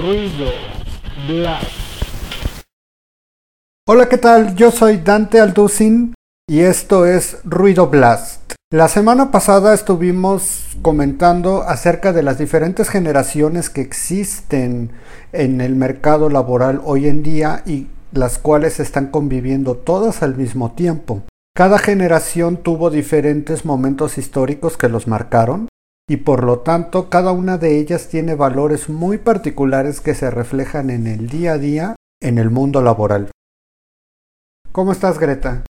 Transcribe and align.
Ruido 0.00 0.50
Blast. 1.28 1.70
Hola, 3.86 4.08
¿qué 4.08 4.18
tal? 4.18 4.56
Yo 4.56 4.70
soy 4.70 4.96
Dante 4.96 5.40
Alducin 5.40 6.14
y 6.48 6.60
esto 6.60 7.06
es 7.06 7.38
Ruido 7.44 7.88
Blast. 7.88 8.54
La 8.72 8.88
semana 8.88 9.30
pasada 9.30 9.72
estuvimos 9.72 10.76
comentando 10.82 11.62
acerca 11.62 12.12
de 12.12 12.22
las 12.22 12.38
diferentes 12.38 12.88
generaciones 12.88 13.70
que 13.70 13.82
existen 13.82 14.90
en 15.32 15.60
el 15.60 15.76
mercado 15.76 16.28
laboral 16.28 16.80
hoy 16.84 17.06
en 17.06 17.22
día 17.22 17.62
y 17.64 17.86
las 18.10 18.38
cuales 18.38 18.80
están 18.80 19.08
conviviendo 19.08 19.76
todas 19.76 20.22
al 20.22 20.34
mismo 20.34 20.72
tiempo. 20.72 21.22
Cada 21.54 21.78
generación 21.78 22.56
tuvo 22.56 22.90
diferentes 22.90 23.64
momentos 23.64 24.18
históricos 24.18 24.76
que 24.76 24.88
los 24.88 25.06
marcaron 25.06 25.68
y 26.08 26.18
por 26.18 26.44
lo 26.44 26.60
tanto 26.60 27.08
cada 27.08 27.32
una 27.32 27.56
de 27.58 27.78
ellas 27.78 28.08
tiene 28.08 28.34
valores 28.34 28.88
muy 28.88 29.18
particulares 29.18 30.00
que 30.00 30.14
se 30.14 30.30
reflejan 30.30 30.90
en 30.90 31.06
el 31.06 31.28
día 31.28 31.52
a 31.52 31.58
día 31.58 31.96
en 32.20 32.38
el 32.38 32.50
mundo 32.50 32.82
laboral. 32.82 33.30
¿Cómo 34.72 34.92
estás, 34.92 35.18
Greta? 35.18 35.64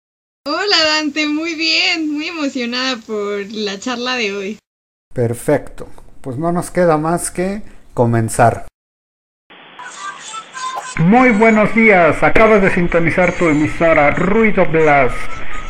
Hola, 0.46 0.84
Dante, 0.84 1.26
muy 1.28 1.54
bien, 1.54 2.12
muy 2.12 2.28
emocionada 2.28 2.96
por 3.06 3.50
la 3.52 3.78
charla 3.78 4.16
de 4.16 4.34
hoy. 4.34 4.58
Perfecto, 5.12 5.88
pues 6.20 6.38
no 6.38 6.52
nos 6.52 6.70
queda 6.70 6.96
más 6.96 7.30
que 7.30 7.62
comenzar. 7.94 8.66
Muy 10.98 11.30
buenos 11.30 11.74
días, 11.74 12.22
acabas 12.22 12.62
de 12.62 12.70
sintonizar 12.70 13.32
tu 13.32 13.48
emisora 13.48 14.10
Ruido 14.10 14.66
Blast 14.70 15.16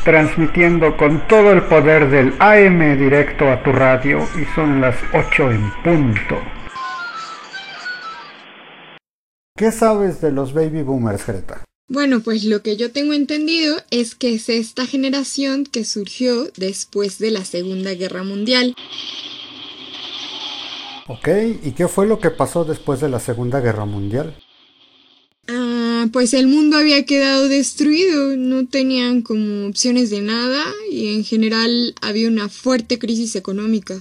transmitiendo 0.05 0.97
con 0.97 1.27
todo 1.29 1.52
el 1.52 1.62
poder 1.62 2.11
del 2.11 2.34
AM 2.41 2.98
directo 2.98 3.48
a 3.51 3.62
tu 3.62 3.73
radio 3.73 4.19
y 4.41 4.45
son 4.55 4.80
las 4.80 4.97
8 5.12 5.50
en 5.50 5.70
punto. 5.83 6.39
¿Qué 9.56 9.70
sabes 9.70 10.20
de 10.20 10.33
los 10.33 10.53
baby 10.53 10.83
boomers, 10.83 11.27
Greta? 11.27 11.64
Bueno, 11.89 12.20
pues 12.20 12.45
lo 12.45 12.62
que 12.62 12.77
yo 12.77 12.91
tengo 12.91 13.12
entendido 13.12 13.77
es 13.91 14.14
que 14.14 14.34
es 14.34 14.48
esta 14.48 14.86
generación 14.86 15.64
que 15.64 15.84
surgió 15.84 16.47
después 16.56 17.19
de 17.19 17.30
la 17.30 17.45
Segunda 17.45 17.92
Guerra 17.95 18.25
Mundial. 18.25 18.75
Ok, 21.06 21.28
¿y 21.62 21.73
qué 21.73 21.89
fue 21.89 22.06
lo 22.06 22.19
que 22.19 22.30
pasó 22.30 22.64
después 22.64 23.00
de 23.00 23.08
la 23.08 23.20
Segunda 23.20 23.61
Guerra 23.61 23.84
Mundial? 23.84 24.34
Pues 26.12 26.34
el 26.34 26.46
mundo 26.46 26.77
había 26.77 27.06
quedado 27.06 27.48
destruido, 27.48 28.36
no 28.36 28.68
tenían 28.68 29.22
como 29.22 29.66
opciones 29.66 30.10
de 30.10 30.20
nada 30.20 30.62
y 30.91 31.16
en 31.16 31.24
general 31.24 31.94
había 32.02 32.28
una 32.28 32.50
fuerte 32.50 32.98
crisis 32.98 33.34
económica. 33.34 33.98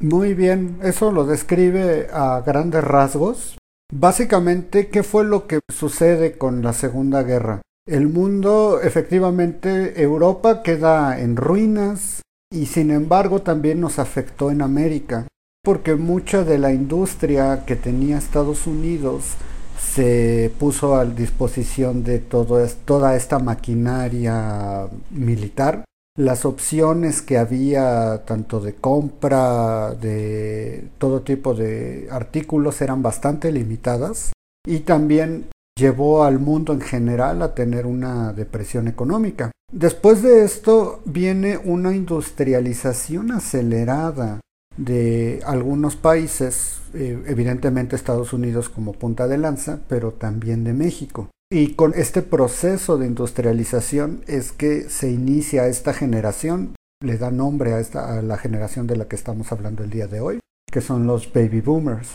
Muy 0.00 0.34
bien, 0.34 0.76
eso 0.82 1.10
lo 1.10 1.24
describe 1.24 2.08
a 2.12 2.42
grandes 2.44 2.84
rasgos. 2.84 3.56
Básicamente, 3.90 4.88
¿qué 4.88 5.02
fue 5.02 5.24
lo 5.24 5.46
que 5.46 5.60
sucede 5.72 6.36
con 6.36 6.62
la 6.62 6.74
Segunda 6.74 7.22
Guerra? 7.22 7.62
El 7.86 8.08
mundo, 8.08 8.80
efectivamente, 8.82 10.02
Europa 10.02 10.62
queda 10.62 11.18
en 11.18 11.36
ruinas 11.36 12.20
y 12.52 12.66
sin 12.66 12.90
embargo 12.90 13.40
también 13.40 13.80
nos 13.80 13.98
afectó 13.98 14.50
en 14.50 14.60
América, 14.60 15.28
porque 15.62 15.94
mucha 15.94 16.44
de 16.44 16.58
la 16.58 16.74
industria 16.74 17.64
que 17.64 17.76
tenía 17.76 18.18
Estados 18.18 18.66
Unidos 18.66 19.36
se 19.84 20.52
puso 20.58 20.96
a 20.96 21.04
disposición 21.04 22.04
de 22.04 22.18
todo, 22.18 22.66
toda 22.84 23.16
esta 23.16 23.38
maquinaria 23.38 24.86
militar. 25.10 25.84
Las 26.16 26.44
opciones 26.44 27.22
que 27.22 27.38
había 27.38 28.24
tanto 28.24 28.60
de 28.60 28.74
compra 28.74 29.94
de 29.94 30.88
todo 30.98 31.22
tipo 31.22 31.54
de 31.54 32.08
artículos 32.10 32.80
eran 32.80 33.02
bastante 33.02 33.50
limitadas 33.50 34.32
y 34.66 34.80
también 34.80 35.46
llevó 35.76 36.24
al 36.24 36.38
mundo 36.38 36.72
en 36.72 36.80
general 36.80 37.42
a 37.42 37.54
tener 37.54 37.84
una 37.84 38.32
depresión 38.32 38.86
económica. 38.86 39.50
Después 39.72 40.22
de 40.22 40.44
esto 40.44 41.00
viene 41.04 41.58
una 41.58 41.94
industrialización 41.94 43.32
acelerada 43.32 44.40
de 44.76 45.40
algunos 45.44 45.96
países, 45.96 46.80
eh, 46.94 47.22
evidentemente 47.26 47.96
Estados 47.96 48.32
Unidos 48.32 48.68
como 48.68 48.92
punta 48.92 49.28
de 49.28 49.38
lanza, 49.38 49.80
pero 49.88 50.12
también 50.12 50.64
de 50.64 50.72
México. 50.72 51.30
Y 51.50 51.74
con 51.74 51.92
este 51.94 52.22
proceso 52.22 52.98
de 52.98 53.06
industrialización 53.06 54.24
es 54.26 54.52
que 54.52 54.88
se 54.88 55.10
inicia 55.10 55.68
esta 55.68 55.92
generación, 55.92 56.74
le 57.02 57.18
da 57.18 57.30
nombre 57.30 57.74
a, 57.74 57.80
esta, 57.80 58.18
a 58.18 58.22
la 58.22 58.38
generación 58.38 58.86
de 58.86 58.96
la 58.96 59.06
que 59.06 59.16
estamos 59.16 59.52
hablando 59.52 59.84
el 59.84 59.90
día 59.90 60.06
de 60.06 60.20
hoy, 60.20 60.40
que 60.70 60.80
son 60.80 61.06
los 61.06 61.32
baby 61.32 61.60
boomers. 61.60 62.08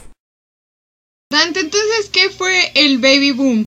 Dante, 1.31 1.59
entonces, 1.59 2.09
¿qué 2.12 2.30
fue 2.30 2.72
el 2.76 2.97
baby 3.00 3.31
boom? 3.31 3.66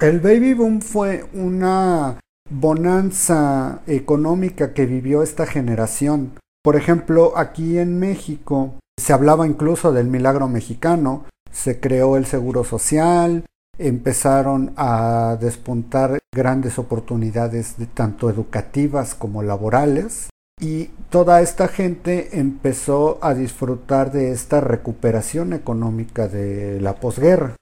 El 0.00 0.20
baby 0.20 0.54
boom 0.54 0.80
fue 0.80 1.24
una 1.32 2.20
bonanza 2.48 3.82
económica 3.86 4.72
que 4.72 4.86
vivió 4.86 5.22
esta 5.22 5.46
generación 5.46 6.32
por 6.66 6.74
ejemplo, 6.74 7.34
aquí 7.38 7.78
en 7.78 8.00
México 8.00 8.74
se 9.00 9.12
hablaba 9.12 9.46
incluso 9.46 9.92
del 9.92 10.08
milagro 10.08 10.48
mexicano, 10.48 11.24
se 11.48 11.78
creó 11.78 12.16
el 12.16 12.26
seguro 12.26 12.64
social, 12.64 13.44
empezaron 13.78 14.72
a 14.76 15.38
despuntar 15.40 16.18
grandes 16.34 16.80
oportunidades 16.80 17.76
tanto 17.94 18.30
educativas 18.30 19.14
como 19.14 19.44
laborales 19.44 20.28
y 20.60 20.86
toda 21.08 21.40
esta 21.40 21.68
gente 21.68 22.40
empezó 22.40 23.20
a 23.22 23.34
disfrutar 23.34 24.10
de 24.10 24.32
esta 24.32 24.60
recuperación 24.60 25.52
económica 25.52 26.26
de 26.26 26.80
la 26.80 26.96
posguerra. 26.96 27.54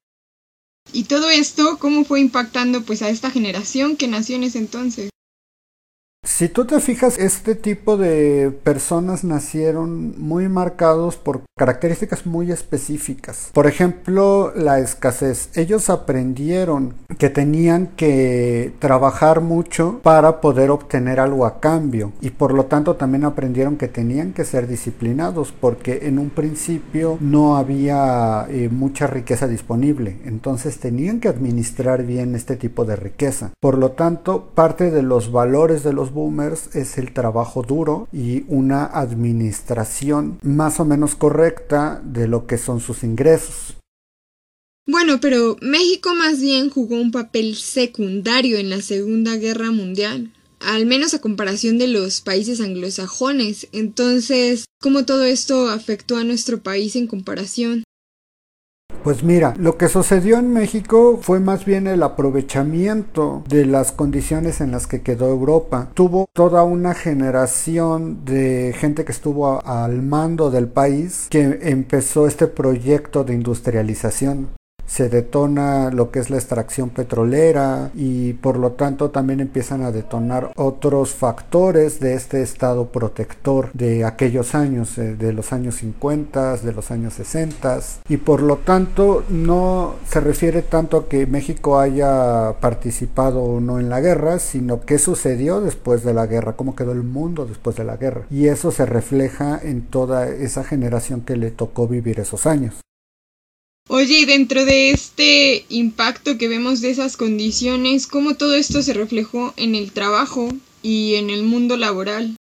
¿Y 0.94 1.04
todo 1.04 1.28
esto 1.28 1.76
cómo 1.78 2.06
fue 2.06 2.20
impactando 2.20 2.80
pues 2.80 3.02
a 3.02 3.10
esta 3.10 3.30
generación 3.30 3.98
que 3.98 4.08
nació 4.08 4.36
en 4.36 4.44
ese 4.44 4.60
entonces? 4.60 5.10
Si 6.24 6.48
tú 6.48 6.64
te 6.64 6.80
fijas, 6.80 7.18
este 7.18 7.54
tipo 7.54 7.98
de 7.98 8.50
personas 8.64 9.24
nacieron 9.24 10.18
muy 10.18 10.48
marcados 10.48 11.16
por 11.16 11.42
características 11.56 12.24
muy 12.24 12.50
específicas. 12.50 13.50
Por 13.52 13.66
ejemplo, 13.66 14.52
la 14.56 14.80
escasez. 14.80 15.50
Ellos 15.54 15.90
aprendieron 15.90 16.94
que 17.18 17.28
tenían 17.28 17.88
que 17.88 18.72
trabajar 18.78 19.42
mucho 19.42 20.00
para 20.02 20.40
poder 20.40 20.70
obtener 20.70 21.20
algo 21.20 21.44
a 21.44 21.60
cambio 21.60 22.12
y 22.22 22.30
por 22.30 22.54
lo 22.54 22.64
tanto 22.64 22.96
también 22.96 23.24
aprendieron 23.24 23.76
que 23.76 23.88
tenían 23.88 24.32
que 24.32 24.46
ser 24.46 24.66
disciplinados 24.66 25.52
porque 25.52 26.00
en 26.08 26.18
un 26.18 26.30
principio 26.30 27.18
no 27.20 27.56
había 27.56 28.46
eh, 28.48 28.70
mucha 28.70 29.06
riqueza 29.06 29.46
disponible. 29.46 30.16
Entonces 30.24 30.78
tenían 30.78 31.20
que 31.20 31.28
administrar 31.28 32.04
bien 32.04 32.34
este 32.34 32.56
tipo 32.56 32.86
de 32.86 32.96
riqueza. 32.96 33.52
Por 33.60 33.76
lo 33.76 33.90
tanto, 33.90 34.50
parte 34.54 34.90
de 34.90 35.02
los 35.02 35.30
valores 35.30 35.84
de 35.84 35.92
los 35.92 36.13
boomers 36.14 36.74
es 36.74 36.96
el 36.96 37.12
trabajo 37.12 37.62
duro 37.62 38.08
y 38.12 38.44
una 38.48 38.86
administración 38.86 40.38
más 40.42 40.80
o 40.80 40.86
menos 40.86 41.16
correcta 41.16 42.00
de 42.02 42.28
lo 42.28 42.46
que 42.46 42.56
son 42.56 42.80
sus 42.80 43.02
ingresos. 43.02 43.76
Bueno, 44.86 45.18
pero 45.20 45.56
México 45.60 46.14
más 46.14 46.40
bien 46.40 46.70
jugó 46.70 47.00
un 47.00 47.10
papel 47.10 47.56
secundario 47.56 48.58
en 48.58 48.70
la 48.70 48.82
Segunda 48.82 49.36
Guerra 49.36 49.70
Mundial, 49.70 50.32
al 50.60 50.84
menos 50.84 51.14
a 51.14 51.20
comparación 51.20 51.78
de 51.78 51.88
los 51.88 52.20
países 52.20 52.60
anglosajones. 52.60 53.66
Entonces, 53.72 54.66
¿cómo 54.80 55.06
todo 55.06 55.24
esto 55.24 55.68
afectó 55.68 56.16
a 56.16 56.24
nuestro 56.24 56.62
país 56.62 56.96
en 56.96 57.06
comparación? 57.06 57.84
Pues 59.04 59.22
mira, 59.22 59.52
lo 59.58 59.76
que 59.76 59.88
sucedió 59.88 60.38
en 60.38 60.54
México 60.54 61.18
fue 61.20 61.38
más 61.38 61.66
bien 61.66 61.86
el 61.86 62.02
aprovechamiento 62.02 63.44
de 63.46 63.66
las 63.66 63.92
condiciones 63.92 64.62
en 64.62 64.70
las 64.70 64.86
que 64.86 65.02
quedó 65.02 65.28
Europa. 65.28 65.90
Tuvo 65.92 66.24
toda 66.32 66.62
una 66.62 66.94
generación 66.94 68.24
de 68.24 68.74
gente 68.74 69.04
que 69.04 69.12
estuvo 69.12 69.62
al 69.66 70.00
mando 70.00 70.50
del 70.50 70.68
país 70.68 71.26
que 71.28 71.58
empezó 71.64 72.26
este 72.26 72.46
proyecto 72.46 73.24
de 73.24 73.34
industrialización 73.34 74.48
se 74.86 75.08
detona 75.08 75.90
lo 75.90 76.10
que 76.10 76.18
es 76.20 76.30
la 76.30 76.36
extracción 76.36 76.90
petrolera 76.90 77.90
y 77.94 78.34
por 78.34 78.58
lo 78.58 78.72
tanto 78.72 79.10
también 79.10 79.40
empiezan 79.40 79.82
a 79.82 79.92
detonar 79.92 80.52
otros 80.56 81.14
factores 81.14 82.00
de 82.00 82.14
este 82.14 82.42
estado 82.42 82.86
protector 82.86 83.70
de 83.72 84.04
aquellos 84.04 84.54
años, 84.54 84.96
eh, 84.98 85.16
de 85.16 85.32
los 85.32 85.52
años 85.52 85.76
50, 85.76 86.58
de 86.58 86.72
los 86.72 86.90
años 86.90 87.14
60 87.14 87.80
y 88.08 88.18
por 88.18 88.42
lo 88.42 88.58
tanto 88.58 89.24
no 89.28 89.94
se 90.08 90.20
refiere 90.20 90.62
tanto 90.62 90.96
a 90.96 91.08
que 91.08 91.26
México 91.26 91.78
haya 91.78 92.54
participado 92.60 93.42
o 93.42 93.60
no 93.60 93.80
en 93.80 93.88
la 93.88 94.00
guerra, 94.00 94.38
sino 94.38 94.82
qué 94.82 94.98
sucedió 94.98 95.60
después 95.60 96.04
de 96.04 96.14
la 96.14 96.26
guerra, 96.26 96.54
cómo 96.54 96.76
quedó 96.76 96.92
el 96.92 97.02
mundo 97.02 97.46
después 97.46 97.76
de 97.76 97.84
la 97.84 97.96
guerra 97.96 98.26
y 98.30 98.48
eso 98.48 98.70
se 98.70 98.86
refleja 98.86 99.58
en 99.62 99.82
toda 99.82 100.28
esa 100.28 100.64
generación 100.64 101.22
que 101.22 101.36
le 101.36 101.50
tocó 101.50 101.88
vivir 101.88 102.20
esos 102.20 102.46
años. 102.46 102.84
Oye, 103.90 104.20
y 104.20 104.24
dentro 104.24 104.64
de 104.64 104.90
este 104.92 105.66
impacto 105.68 106.38
que 106.38 106.48
vemos 106.48 106.80
de 106.80 106.90
esas 106.90 107.18
condiciones, 107.18 108.06
¿cómo 108.06 108.34
todo 108.34 108.54
esto 108.54 108.80
se 108.80 108.94
reflejó 108.94 109.52
en 109.56 109.74
el 109.74 109.92
trabajo 109.92 110.48
y 110.82 111.16
en 111.16 111.28
el 111.28 111.44
mundo 111.44 111.76
laboral? 111.76 112.36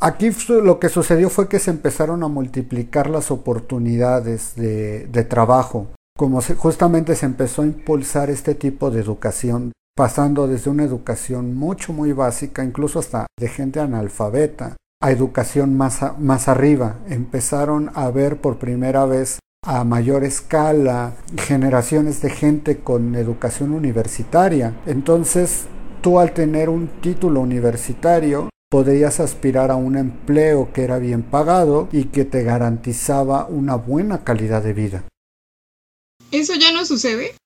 Aquí 0.00 0.30
lo 0.48 0.80
que 0.80 0.88
sucedió 0.88 1.30
fue 1.30 1.48
que 1.48 1.60
se 1.60 1.70
empezaron 1.70 2.24
a 2.24 2.28
multiplicar 2.28 3.08
las 3.08 3.30
oportunidades 3.30 4.56
de, 4.56 5.06
de 5.06 5.22
trabajo, 5.22 5.92
como 6.18 6.42
justamente 6.42 7.14
se 7.14 7.26
empezó 7.26 7.62
a 7.62 7.66
impulsar 7.66 8.28
este 8.28 8.56
tipo 8.56 8.90
de 8.90 9.00
educación, 9.00 9.70
pasando 9.96 10.48
desde 10.48 10.70
una 10.70 10.82
educación 10.82 11.54
mucho, 11.54 11.92
muy 11.92 12.10
básica, 12.10 12.64
incluso 12.64 12.98
hasta 12.98 13.28
de 13.38 13.48
gente 13.48 13.78
analfabeta, 13.78 14.76
a 15.00 15.12
educación 15.12 15.76
más, 15.76 16.00
más 16.18 16.48
arriba. 16.48 16.98
Empezaron 17.08 17.92
a 17.94 18.10
ver 18.10 18.40
por 18.40 18.58
primera 18.58 19.06
vez 19.06 19.38
a 19.64 19.84
mayor 19.84 20.24
escala 20.24 21.14
generaciones 21.38 22.20
de 22.20 22.30
gente 22.30 22.80
con 22.80 23.14
educación 23.14 23.72
universitaria. 23.72 24.74
Entonces, 24.86 25.66
tú 26.00 26.18
al 26.18 26.34
tener 26.34 26.68
un 26.68 26.88
título 27.00 27.40
universitario, 27.40 28.50
podrías 28.68 29.20
aspirar 29.20 29.70
a 29.70 29.76
un 29.76 29.96
empleo 29.96 30.72
que 30.72 30.82
era 30.82 30.98
bien 30.98 31.22
pagado 31.22 31.88
y 31.92 32.06
que 32.06 32.24
te 32.24 32.42
garantizaba 32.42 33.46
una 33.46 33.76
buena 33.76 34.24
calidad 34.24 34.62
de 34.62 34.72
vida. 34.72 35.04
¿Eso 36.32 36.54
ya 36.54 36.72
no 36.72 36.84
sucede? 36.84 37.36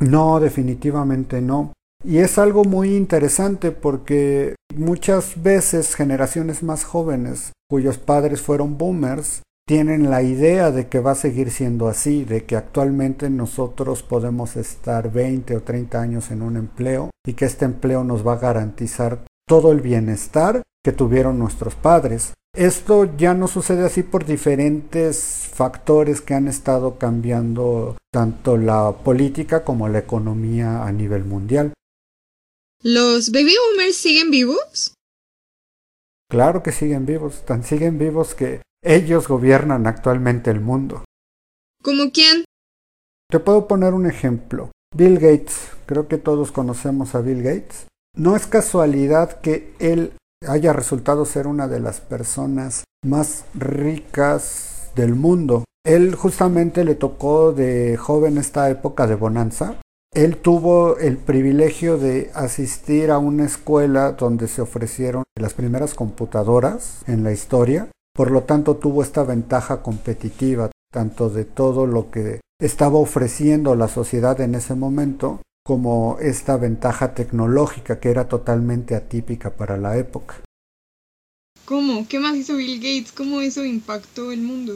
No, 0.00 0.40
definitivamente 0.40 1.40
no. 1.40 1.72
Y 2.04 2.18
es 2.18 2.38
algo 2.38 2.64
muy 2.64 2.96
interesante 2.96 3.70
porque 3.70 4.56
muchas 4.74 5.42
veces 5.42 5.94
generaciones 5.94 6.62
más 6.62 6.84
jóvenes 6.84 7.52
cuyos 7.68 7.98
padres 7.98 8.40
fueron 8.40 8.78
boomers 8.78 9.42
tienen 9.68 10.08
la 10.08 10.22
idea 10.22 10.70
de 10.70 10.88
que 10.88 10.98
va 10.98 11.10
a 11.10 11.14
seguir 11.14 11.50
siendo 11.50 11.88
así, 11.88 12.24
de 12.24 12.46
que 12.46 12.56
actualmente 12.56 13.28
nosotros 13.28 14.02
podemos 14.02 14.56
estar 14.56 15.12
20 15.12 15.56
o 15.56 15.62
30 15.62 16.00
años 16.00 16.30
en 16.30 16.40
un 16.40 16.56
empleo 16.56 17.10
y 17.26 17.34
que 17.34 17.44
este 17.44 17.66
empleo 17.66 18.02
nos 18.02 18.26
va 18.26 18.32
a 18.32 18.38
garantizar 18.38 19.26
todo 19.46 19.70
el 19.70 19.82
bienestar 19.82 20.62
que 20.82 20.92
tuvieron 20.92 21.38
nuestros 21.38 21.74
padres. 21.74 22.32
Esto 22.56 23.14
ya 23.18 23.34
no 23.34 23.46
sucede 23.46 23.84
así 23.84 24.02
por 24.02 24.24
diferentes 24.24 25.50
factores 25.52 26.22
que 26.22 26.32
han 26.32 26.48
estado 26.48 26.96
cambiando 26.96 27.98
tanto 28.10 28.56
la 28.56 28.92
política 29.04 29.64
como 29.64 29.86
la 29.90 29.98
economía 29.98 30.86
a 30.86 30.92
nivel 30.92 31.26
mundial. 31.26 31.74
¿Los 32.82 33.32
baby 33.32 33.54
boomers 33.68 33.96
siguen 33.96 34.30
vivos? 34.30 34.94
Claro 36.30 36.62
que 36.62 36.72
siguen 36.72 37.04
vivos, 37.04 37.44
tan 37.44 37.64
siguen 37.64 37.98
vivos 37.98 38.34
que 38.34 38.62
ellos 38.82 39.28
gobiernan 39.28 39.86
actualmente 39.86 40.50
el 40.50 40.60
mundo. 40.60 41.04
¿Como 41.82 42.10
quién? 42.12 42.44
Te 43.30 43.40
puedo 43.40 43.68
poner 43.68 43.94
un 43.94 44.06
ejemplo. 44.06 44.70
Bill 44.94 45.18
Gates, 45.18 45.68
creo 45.86 46.08
que 46.08 46.18
todos 46.18 46.52
conocemos 46.52 47.14
a 47.14 47.20
Bill 47.20 47.42
Gates. 47.42 47.86
No 48.16 48.36
es 48.36 48.46
casualidad 48.46 49.40
que 49.40 49.74
él 49.78 50.12
haya 50.46 50.72
resultado 50.72 51.24
ser 51.24 51.46
una 51.46 51.68
de 51.68 51.80
las 51.80 52.00
personas 52.00 52.84
más 53.04 53.44
ricas 53.54 54.90
del 54.94 55.14
mundo. 55.14 55.64
Él 55.84 56.14
justamente 56.14 56.84
le 56.84 56.94
tocó 56.94 57.52
de 57.52 57.96
joven 57.96 58.38
esta 58.38 58.70
época 58.70 59.06
de 59.06 59.14
bonanza 59.14 59.78
él 60.14 60.38
tuvo 60.38 60.96
el 60.98 61.18
privilegio 61.18 61.98
de 61.98 62.30
asistir 62.34 63.10
a 63.10 63.18
una 63.18 63.44
escuela 63.44 64.12
donde 64.12 64.48
se 64.48 64.62
ofrecieron 64.62 65.24
las 65.36 65.54
primeras 65.54 65.94
computadoras 65.94 67.02
en 67.06 67.22
la 67.24 67.32
historia, 67.32 67.88
por 68.18 68.32
lo 68.32 68.42
tanto 68.42 68.78
tuvo 68.78 69.04
esta 69.04 69.22
ventaja 69.22 69.80
competitiva, 69.80 70.72
tanto 70.92 71.30
de 71.30 71.44
todo 71.44 71.86
lo 71.86 72.10
que 72.10 72.40
estaba 72.60 72.98
ofreciendo 72.98 73.76
la 73.76 73.86
sociedad 73.86 74.40
en 74.40 74.56
ese 74.56 74.74
momento, 74.74 75.40
como 75.64 76.18
esta 76.18 76.56
ventaja 76.56 77.14
tecnológica 77.14 78.00
que 78.00 78.10
era 78.10 78.26
totalmente 78.26 78.96
atípica 78.96 79.50
para 79.50 79.76
la 79.76 79.98
época. 79.98 80.34
¿Cómo? 81.64 82.08
¿Qué 82.08 82.18
más 82.18 82.34
hizo 82.34 82.56
Bill 82.56 82.78
Gates? 82.78 83.12
¿Cómo 83.12 83.40
eso 83.40 83.64
impactó 83.64 84.32
el 84.32 84.42
mundo? 84.42 84.74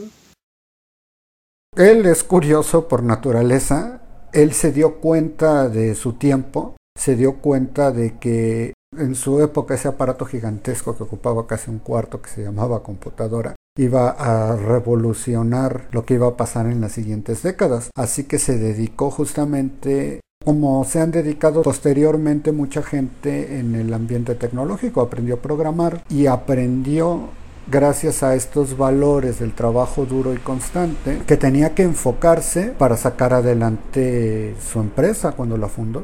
Él 1.75 2.05
es 2.05 2.23
curioso 2.23 2.87
por 2.87 3.03
naturaleza, 3.03 4.29
él 4.31 4.53
se 4.53 4.71
dio 4.71 5.01
cuenta 5.01 5.67
de 5.67 5.95
su 5.95 6.13
tiempo, 6.13 6.77
se 6.97 7.17
dio 7.17 7.41
cuenta 7.41 7.91
de 7.91 8.17
que 8.19 8.71
en 8.97 9.15
su 9.15 9.41
época 9.41 9.75
ese 9.75 9.87
aparato 9.87 10.25
gigantesco 10.25 10.95
que 10.95 11.03
ocupaba 11.03 11.47
casi 11.47 11.69
un 11.69 11.79
cuarto 11.79 12.21
que 12.21 12.29
se 12.29 12.43
llamaba 12.43 12.83
computadora 12.83 13.55
iba 13.75 14.09
a 14.09 14.55
revolucionar 14.55 15.87
lo 15.91 16.05
que 16.05 16.13
iba 16.15 16.27
a 16.27 16.37
pasar 16.37 16.67
en 16.67 16.81
las 16.81 16.91
siguientes 16.91 17.41
décadas. 17.41 17.89
Así 17.95 18.25
que 18.25 18.37
se 18.37 18.57
dedicó 18.57 19.09
justamente 19.09 20.19
como 20.43 20.83
se 20.83 20.99
han 20.99 21.11
dedicado 21.11 21.61
posteriormente 21.61 22.51
mucha 22.51 22.83
gente 22.83 23.59
en 23.59 23.75
el 23.75 23.93
ambiente 23.93 24.35
tecnológico, 24.35 25.01
aprendió 25.01 25.35
a 25.35 25.39
programar 25.41 26.03
y 26.09 26.27
aprendió 26.27 27.29
gracias 27.67 28.23
a 28.23 28.35
estos 28.35 28.77
valores 28.77 29.39
del 29.39 29.53
trabajo 29.53 30.05
duro 30.05 30.33
y 30.33 30.37
constante 30.37 31.21
que 31.25 31.37
tenía 31.37 31.73
que 31.73 31.83
enfocarse 31.83 32.73
para 32.77 32.97
sacar 32.97 33.33
adelante 33.33 34.55
su 34.59 34.79
empresa 34.79 35.31
cuando 35.31 35.57
la 35.57 35.69
fundó. 35.69 36.03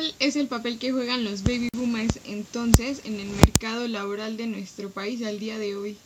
¿Cuál 0.00 0.14
es 0.18 0.36
el 0.36 0.48
papel 0.48 0.78
que 0.78 0.92
juegan 0.92 1.24
los 1.24 1.42
baby 1.42 1.68
boomers 1.76 2.20
entonces 2.24 3.02
en 3.04 3.20
el 3.20 3.28
mercado 3.28 3.86
laboral 3.86 4.38
de 4.38 4.46
nuestro 4.46 4.88
país 4.88 5.22
al 5.26 5.38
día 5.38 5.58
de 5.58 5.76
hoy? 5.76 5.98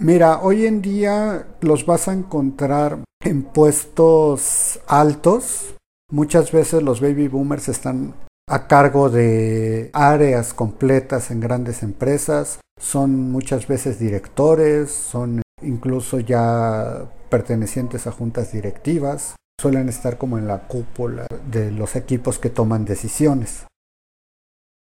Mira, 0.00 0.40
hoy 0.40 0.64
en 0.64 0.80
día 0.80 1.46
los 1.60 1.84
vas 1.84 2.08
a 2.08 2.14
encontrar 2.14 3.04
en 3.22 3.42
puestos 3.42 4.80
altos. 4.86 5.74
Muchas 6.10 6.52
veces 6.52 6.82
los 6.82 7.02
baby 7.02 7.28
boomers 7.28 7.68
están 7.68 8.14
a 8.48 8.66
cargo 8.66 9.10
de 9.10 9.90
áreas 9.92 10.54
completas 10.54 11.30
en 11.30 11.40
grandes 11.40 11.82
empresas, 11.82 12.60
son 12.80 13.30
muchas 13.30 13.68
veces 13.68 13.98
directores, 13.98 14.90
son 14.90 15.42
incluso 15.60 16.18
ya 16.18 17.12
pertenecientes 17.28 18.06
a 18.06 18.12
juntas 18.12 18.52
directivas, 18.52 19.36
suelen 19.60 19.88
estar 19.88 20.18
como 20.18 20.38
en 20.38 20.46
la 20.46 20.66
cúpula 20.66 21.26
de 21.50 21.70
los 21.70 21.96
equipos 21.96 22.38
que 22.38 22.50
toman 22.50 22.84
decisiones. 22.84 23.64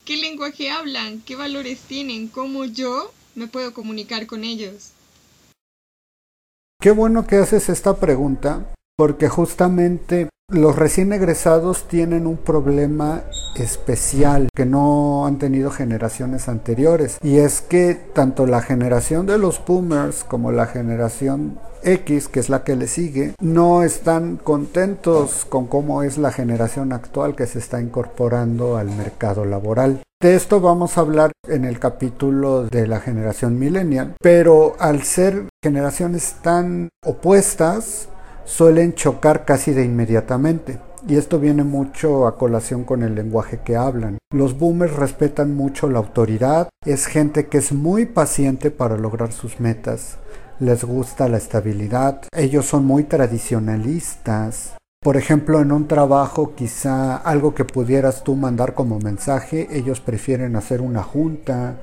¿Qué 0.04 0.16
lenguaje 0.16 0.70
hablan? 0.70 1.20
¿Qué 1.20 1.36
valores 1.36 1.80
tienen? 1.80 2.28
¿Cómo 2.28 2.64
yo 2.64 3.12
me 3.34 3.46
puedo 3.46 3.72
comunicar 3.72 4.26
con 4.26 4.42
ellos? 4.42 4.92
Qué 6.80 6.90
bueno 6.92 7.26
que 7.26 7.36
haces 7.36 7.68
esta 7.68 7.96
pregunta, 7.96 8.72
porque 8.96 9.28
justamente 9.28 10.28
los 10.50 10.76
recién 10.76 11.12
egresados 11.12 11.88
tienen 11.88 12.26
un 12.26 12.38
problema 12.38 13.24
especial 13.54 14.48
que 14.54 14.66
no 14.66 15.26
han 15.26 15.38
tenido 15.38 15.70
generaciones 15.70 16.48
anteriores 16.48 17.18
y 17.22 17.38
es 17.38 17.60
que 17.60 17.94
tanto 17.94 18.46
la 18.46 18.62
generación 18.62 19.26
de 19.26 19.38
los 19.38 19.64
boomers 19.64 20.24
como 20.24 20.52
la 20.52 20.66
generación 20.66 21.58
X, 21.82 22.28
que 22.28 22.40
es 22.40 22.48
la 22.48 22.64
que 22.64 22.76
le 22.76 22.86
sigue, 22.86 23.34
no 23.40 23.82
están 23.82 24.36
contentos 24.36 25.46
con 25.48 25.66
cómo 25.66 26.02
es 26.02 26.18
la 26.18 26.32
generación 26.32 26.92
actual 26.92 27.34
que 27.34 27.46
se 27.46 27.58
está 27.58 27.80
incorporando 27.80 28.76
al 28.76 28.90
mercado 28.90 29.44
laboral. 29.44 30.00
De 30.20 30.34
esto 30.34 30.60
vamos 30.60 30.98
a 30.98 31.02
hablar 31.02 31.30
en 31.46 31.64
el 31.64 31.78
capítulo 31.78 32.64
de 32.64 32.88
la 32.88 32.98
generación 32.98 33.58
millennial, 33.58 34.14
pero 34.20 34.74
al 34.80 35.04
ser 35.04 35.44
generaciones 35.62 36.36
tan 36.42 36.88
opuestas, 37.04 38.08
suelen 38.44 38.94
chocar 38.94 39.44
casi 39.44 39.72
de 39.72 39.84
inmediatamente. 39.84 40.80
Y 41.06 41.16
esto 41.16 41.38
viene 41.38 41.64
mucho 41.64 42.26
a 42.26 42.36
colación 42.36 42.84
con 42.84 43.02
el 43.02 43.14
lenguaje 43.14 43.60
que 43.64 43.76
hablan. 43.76 44.18
Los 44.32 44.58
boomers 44.58 44.96
respetan 44.96 45.54
mucho 45.54 45.88
la 45.88 45.98
autoridad, 45.98 46.68
es 46.84 47.06
gente 47.06 47.46
que 47.46 47.58
es 47.58 47.72
muy 47.72 48.06
paciente 48.06 48.70
para 48.70 48.96
lograr 48.96 49.32
sus 49.32 49.60
metas, 49.60 50.18
les 50.60 50.84
gusta 50.84 51.28
la 51.28 51.38
estabilidad, 51.38 52.22
ellos 52.34 52.66
son 52.66 52.84
muy 52.84 53.04
tradicionalistas. 53.04 54.74
Por 55.00 55.16
ejemplo, 55.16 55.60
en 55.60 55.70
un 55.70 55.86
trabajo 55.86 56.54
quizá 56.56 57.16
algo 57.16 57.54
que 57.54 57.64
pudieras 57.64 58.24
tú 58.24 58.34
mandar 58.34 58.74
como 58.74 58.98
mensaje, 58.98 59.68
ellos 59.70 60.00
prefieren 60.00 60.56
hacer 60.56 60.80
una 60.80 61.02
junta 61.02 61.76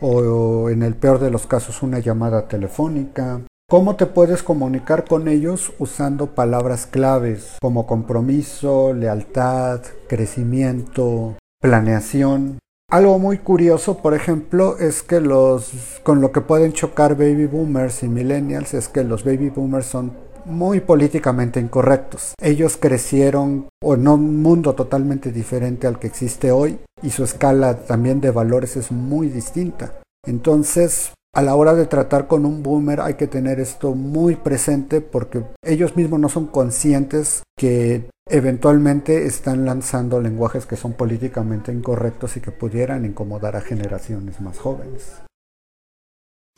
o 0.00 0.70
en 0.70 0.82
el 0.82 0.94
peor 0.94 1.18
de 1.18 1.30
los 1.30 1.46
casos 1.46 1.82
una 1.82 1.98
llamada 1.98 2.46
telefónica. 2.46 3.40
¿Cómo 3.66 3.96
te 3.96 4.04
puedes 4.04 4.42
comunicar 4.42 5.06
con 5.06 5.26
ellos 5.26 5.72
usando 5.78 6.34
palabras 6.34 6.86
claves 6.86 7.56
como 7.62 7.86
compromiso, 7.86 8.92
lealtad, 8.92 9.80
crecimiento, 10.06 11.38
planeación? 11.62 12.58
Algo 12.90 13.18
muy 13.18 13.38
curioso, 13.38 14.02
por 14.02 14.12
ejemplo, 14.12 14.76
es 14.78 15.02
que 15.02 15.22
los 15.22 15.72
con 16.02 16.20
lo 16.20 16.30
que 16.30 16.42
pueden 16.42 16.74
chocar 16.74 17.16
baby 17.16 17.46
boomers 17.46 18.02
y 18.02 18.08
millennials 18.08 18.74
es 18.74 18.88
que 18.88 19.02
los 19.02 19.24
baby 19.24 19.48
boomers 19.48 19.86
son 19.86 20.12
muy 20.44 20.80
políticamente 20.80 21.58
incorrectos. 21.58 22.34
Ellos 22.42 22.76
crecieron 22.76 23.68
en 23.82 24.06
un 24.06 24.42
mundo 24.42 24.74
totalmente 24.74 25.32
diferente 25.32 25.86
al 25.86 25.98
que 25.98 26.06
existe 26.06 26.52
hoy 26.52 26.78
y 27.02 27.08
su 27.10 27.24
escala 27.24 27.86
también 27.86 28.20
de 28.20 28.30
valores 28.30 28.76
es 28.76 28.92
muy 28.92 29.28
distinta. 29.28 29.94
Entonces, 30.26 31.14
A 31.36 31.42
la 31.42 31.56
hora 31.56 31.74
de 31.74 31.86
tratar 31.86 32.28
con 32.28 32.46
un 32.46 32.62
boomer 32.62 33.00
hay 33.00 33.14
que 33.14 33.26
tener 33.26 33.58
esto 33.58 33.96
muy 33.96 34.36
presente 34.36 35.00
porque 35.00 35.44
ellos 35.64 35.96
mismos 35.96 36.20
no 36.20 36.28
son 36.28 36.46
conscientes 36.46 37.42
que 37.58 38.08
eventualmente 38.30 39.26
están 39.26 39.64
lanzando 39.64 40.20
lenguajes 40.20 40.64
que 40.64 40.76
son 40.76 40.92
políticamente 40.92 41.72
incorrectos 41.72 42.36
y 42.36 42.40
que 42.40 42.52
pudieran 42.52 43.04
incomodar 43.04 43.56
a 43.56 43.62
generaciones 43.62 44.40
más 44.40 44.60
jóvenes. 44.60 45.10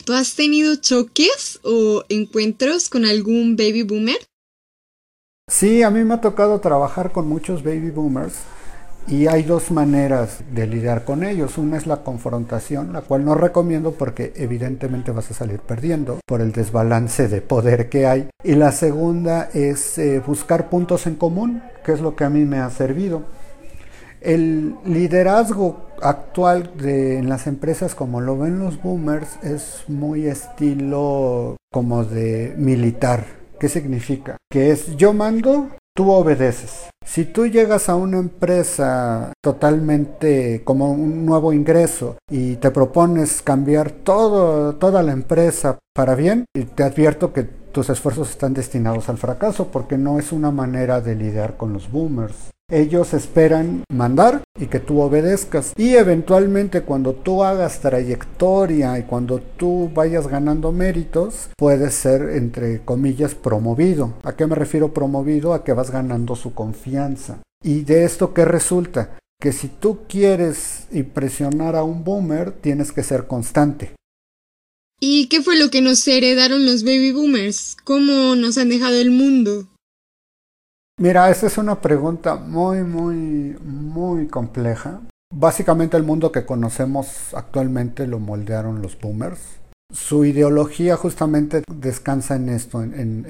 ¿Tú 0.04 0.12
has 0.12 0.37
tenido 0.37 0.76
choques 0.76 1.59
o 1.64 2.04
encuentros 2.11 2.90
con 2.90 3.06
algún 3.06 3.56
baby 3.56 3.83
boomer? 3.83 4.18
Sí, 5.49 5.83
a 5.83 5.90
mí 5.90 6.04
me 6.04 6.14
ha 6.14 6.21
tocado 6.21 6.61
trabajar 6.61 7.12
con 7.12 7.26
muchos 7.26 7.64
baby 7.64 7.90
boomers 7.90 8.35
y 9.08 9.28
hay 9.28 9.42
dos 9.44 9.70
maneras 9.70 10.40
de 10.52 10.66
lidiar 10.66 11.04
con 11.04 11.25
ellos. 11.25 11.58
Una 11.58 11.76
es 11.76 11.86
la 11.86 11.98
confrontación, 11.98 12.92
la 12.92 13.02
cual 13.02 13.25
no 13.25 13.34
recomiendo 13.34 13.92
porque 13.92 14.32
evidentemente 14.36 15.12
vas 15.12 15.30
a 15.30 15.34
salir 15.34 15.60
perdiendo 15.60 16.18
por 16.26 16.40
el 16.40 16.52
desbalance 16.52 17.28
de 17.28 17.40
poder 17.40 17.88
que 17.88 18.06
hay. 18.06 18.28
Y 18.42 18.54
la 18.54 18.72
segunda 18.72 19.48
es 19.54 19.98
eh, 19.98 20.20
buscar 20.26 20.68
puntos 20.68 21.06
en 21.06 21.14
común, 21.14 21.62
que 21.84 21.92
es 21.92 22.00
lo 22.00 22.16
que 22.16 22.25
a 22.25 22.30
mí 22.30 22.44
me 22.44 22.58
ha 22.58 22.70
servido. 22.70 23.22
El 24.20 24.75
liderazgo 24.84 25.86
actual 26.02 26.72
de, 26.76 27.18
en 27.18 27.28
las 27.28 27.46
empresas 27.46 27.94
como 27.94 28.20
lo 28.20 28.36
ven 28.36 28.58
los 28.58 28.82
boomers 28.82 29.36
es 29.42 29.84
muy 29.88 30.26
estilo 30.26 31.56
como 31.70 32.04
de 32.04 32.54
militar. 32.56 33.25
¿Qué 33.60 33.68
significa? 33.68 34.36
Que 34.50 34.70
es 34.70 34.96
yo 34.96 35.12
mando, 35.12 35.70
tú 35.97 36.12
obedeces. 36.12 36.91
Si 37.05 37.25
tú 37.25 37.47
llegas 37.47 37.88
a 37.88 37.97
una 37.97 38.19
empresa 38.19 39.33
totalmente 39.43 40.62
como 40.62 40.93
un 40.93 41.25
nuevo 41.25 41.53
ingreso 41.53 42.19
y 42.31 42.57
te 42.57 42.71
propones 42.71 43.41
cambiar 43.43 43.91
todo, 43.91 44.75
toda 44.75 45.03
la 45.03 45.12
empresa 45.12 45.79
para 45.95 46.15
bien, 46.15 46.45
te 46.75 46.83
advierto 46.83 47.33
que 47.33 47.45
tus 47.45 47.88
esfuerzos 47.88 48.31
están 48.31 48.53
destinados 48.53 49.09
al 49.09 49.19
fracaso 49.19 49.69
porque 49.73 49.97
no 49.97 50.19
es 50.19 50.33
una 50.33 50.50
manera 50.50 51.00
de 51.00 51.15
lidiar 51.15 51.57
con 51.57 51.73
los 51.73 51.91
boomers. 51.91 52.50
Ellos 52.68 53.14
esperan 53.14 53.85
mandar 53.92 54.42
y 54.58 54.66
que 54.66 54.80
tú 54.80 55.00
obedezcas. 55.00 55.73
Y 55.76 55.94
eventualmente 55.94 56.82
cuando 56.82 57.14
tú 57.14 57.44
hagas 57.44 57.80
trayectoria 57.80 58.99
y 58.99 59.04
cuando 59.04 59.38
tú 59.38 59.88
vayas 59.94 60.26
ganando 60.26 60.73
méritos, 60.73 61.49
puedes 61.56 61.94
ser, 61.94 62.30
entre 62.30 62.85
comillas, 62.85 63.37
promovido. 63.37 64.14
¿A 64.25 64.35
qué 64.35 64.49
me 64.49 64.56
refiero 64.56 64.92
promovido? 64.92 65.54
A 65.54 65.62
que 65.62 65.73
vas 65.73 65.92
ganando 65.92 66.35
su 66.35 66.54
confianza. 66.54 67.38
¿Y 67.62 67.82
de 67.82 68.04
esto 68.04 68.35
qué 68.35 68.44
resulta? 68.44 69.16
Que 69.40 69.52
si 69.52 69.68
tú 69.68 70.00
quieres 70.08 70.88
impresionar 70.90 71.76
a 71.76 71.85
un 71.85 72.02
boomer, 72.02 72.50
tienes 72.50 72.90
que 72.90 73.04
ser 73.04 73.28
constante. 73.28 73.94
¿Y 74.99 75.28
qué 75.28 75.40
fue 75.40 75.56
lo 75.56 75.70
que 75.70 75.82
nos 75.82 76.08
heredaron 76.08 76.66
los 76.66 76.82
baby 76.82 77.12
boomers? 77.12 77.76
¿Cómo 77.85 78.35
nos 78.35 78.58
han 78.58 78.70
dejado 78.70 78.96
el 78.96 79.12
mundo? 79.12 79.68
Mira, 80.99 81.31
esta 81.31 81.47
es 81.47 81.59
una 81.59 81.83
pregunta 81.83 82.37
muy, 82.37 82.83
muy, 82.83 83.55
muy 83.62 84.29
compleja. 84.29 85.03
Básicamente 85.31 85.99
el 85.99 86.05
mundo 86.05 86.33
que 86.33 86.47
conocemos 86.47 87.35
actualmente 87.35 88.07
lo 88.07 88.19
moldearon 88.19 88.81
los 88.81 88.99
boomers. 88.99 89.38
Su 89.93 90.25
ideología 90.25 90.97
justamente 90.97 91.62
descansa 91.71 92.37
en 92.37 92.49
esto, 92.49 92.83
en, 92.83 93.26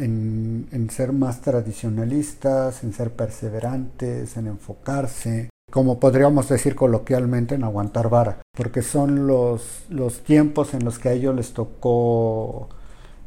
en, 0.70 0.90
ser 0.90 1.12
más 1.12 1.40
tradicionalistas, 1.40 2.84
en 2.84 2.92
ser 2.92 3.10
perseverantes, 3.10 4.36
en 4.36 4.46
enfocarse, 4.46 5.50
como 5.70 5.98
podríamos 5.98 6.48
decir 6.48 6.76
coloquialmente, 6.76 7.56
en 7.56 7.64
aguantar 7.64 8.08
vara, 8.08 8.38
porque 8.56 8.80
son 8.80 9.26
los, 9.26 9.86
los 9.90 10.20
tiempos 10.20 10.72
en 10.72 10.84
los 10.84 11.00
que 11.00 11.08
a 11.08 11.12
ellos 11.12 11.34
les 11.34 11.52
tocó 11.52 12.68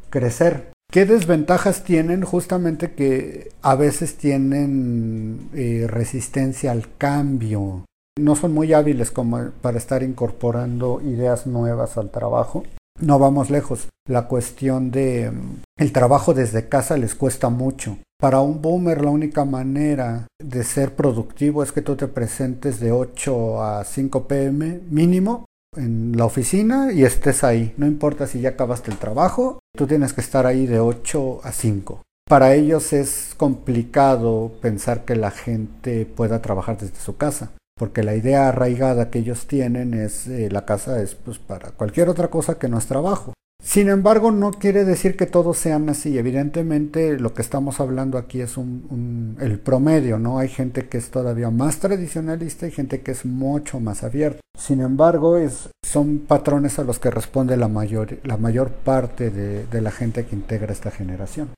crecer. 0.09 0.71
¿Qué 0.91 1.05
desventajas 1.05 1.83
tienen? 1.83 2.23
Justamente 2.23 2.93
que 2.93 3.51
a 3.61 3.75
veces 3.75 4.17
tienen 4.17 5.51
eh, 5.53 5.85
resistencia 5.87 6.71
al 6.71 6.95
cambio. 6.97 7.85
No 8.19 8.35
son 8.35 8.55
muy 8.55 8.73
hábiles 8.73 9.11
como 9.11 9.51
para 9.61 9.77
estar 9.77 10.01
incorporando 10.01 10.99
ideas 11.01 11.45
nuevas 11.45 11.95
al 11.99 12.09
trabajo. 12.09 12.63
No 12.99 13.19
vamos 13.19 13.51
lejos. 13.51 13.87
La 14.07 14.27
cuestión 14.27 14.89
de 14.89 15.29
mm, 15.29 15.61
el 15.77 15.91
trabajo 15.91 16.33
desde 16.33 16.69
casa 16.69 16.97
les 16.97 17.13
cuesta 17.13 17.49
mucho. 17.49 17.99
Para 18.19 18.41
un 18.41 18.59
boomer 18.59 19.03
la 19.03 19.11
única 19.11 19.45
manera 19.45 20.25
de 20.43 20.63
ser 20.63 20.95
productivo 20.95 21.61
es 21.61 21.71
que 21.71 21.83
tú 21.83 21.97
te 21.97 22.07
presentes 22.07 22.79
de 22.79 22.91
8 22.91 23.63
a 23.63 23.83
5 23.85 24.27
pm 24.27 24.81
mínimo 24.89 25.45
en 25.75 26.17
la 26.17 26.25
oficina 26.25 26.91
y 26.91 27.03
estés 27.03 27.43
ahí. 27.43 27.73
No 27.77 27.85
importa 27.85 28.27
si 28.27 28.41
ya 28.41 28.49
acabaste 28.49 28.91
el 28.91 28.97
trabajo, 28.97 29.59
tú 29.75 29.87
tienes 29.87 30.13
que 30.13 30.21
estar 30.21 30.45
ahí 30.45 30.65
de 30.65 30.79
8 30.79 31.41
a 31.43 31.51
5. 31.51 32.01
Para 32.27 32.53
ellos 32.53 32.93
es 32.93 33.33
complicado 33.37 34.51
pensar 34.61 35.03
que 35.03 35.15
la 35.15 35.31
gente 35.31 36.05
pueda 36.05 36.41
trabajar 36.41 36.77
desde 36.77 36.99
su 36.99 37.17
casa, 37.17 37.51
porque 37.75 38.03
la 38.03 38.15
idea 38.15 38.49
arraigada 38.49 39.09
que 39.09 39.19
ellos 39.19 39.47
tienen 39.47 39.95
es 39.95 40.27
eh, 40.27 40.49
la 40.51 40.65
casa 40.65 41.01
es 41.01 41.15
pues 41.15 41.39
para 41.39 41.71
cualquier 41.71 42.07
otra 42.09 42.27
cosa 42.27 42.59
que 42.59 42.69
no 42.69 42.77
es 42.77 42.85
trabajo. 42.85 43.33
Sin 43.61 43.89
embargo, 43.89 44.31
no 44.31 44.51
quiere 44.51 44.85
decir 44.85 45.17
que 45.17 45.25
todos 45.25 45.57
sean 45.57 45.89
así. 45.89 46.17
Evidentemente, 46.17 47.19
lo 47.19 47.33
que 47.33 47.41
estamos 47.41 47.79
hablando 47.79 48.17
aquí 48.17 48.41
es 48.41 48.57
un, 48.57 49.37
el 49.39 49.59
promedio, 49.59 50.17
¿no? 50.17 50.39
Hay 50.39 50.47
gente 50.47 50.87
que 50.87 50.97
es 50.97 51.11
todavía 51.11 51.49
más 51.49 51.79
tradicionalista 51.79 52.67
y 52.67 52.71
gente 52.71 53.01
que 53.01 53.11
es 53.11 53.25
mucho 53.25 53.79
más 53.79 54.03
abierta. 54.03 54.39
Sin 54.57 54.81
embargo, 54.81 55.37
es, 55.37 55.69
son 55.85 56.19
patrones 56.19 56.79
a 56.79 56.83
los 56.83 56.99
que 56.99 57.11
responde 57.11 57.57
la 57.57 57.67
mayor, 57.67 58.71
parte 58.71 59.29
de 59.29 59.81
la 59.81 59.91
gente 59.91 60.25
que 60.25 60.35
integra 60.35 60.71
esta 60.71 60.89
generación. 60.89 61.49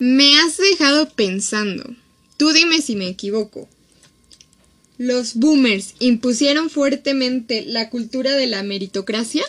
Me 0.00 0.38
has 0.38 0.56
dejado 0.56 1.08
pensando. 1.10 1.84
Tú 2.36 2.52
dime 2.52 2.80
si 2.80 2.94
me 2.94 3.08
equivoco. 3.08 3.68
¿Los 4.96 5.34
boomers 5.34 5.94
impusieron 5.98 6.70
fuertemente 6.70 7.64
la 7.66 7.90
cultura 7.90 8.32
de 8.36 8.46
la 8.46 8.62
meritocracia? 8.62 9.42